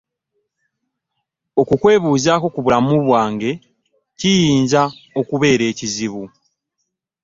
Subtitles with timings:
[1.61, 3.51] Okukwebuzaako ku bulamu bwange
[4.19, 4.81] kirinza
[5.19, 6.23] okubeera ekizibu.